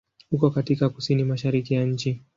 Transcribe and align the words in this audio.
Uko 0.31 0.51
katika 0.51 0.89
kusini-mashariki 0.89 1.73
ya 1.73 1.85
nchi. 1.85 2.21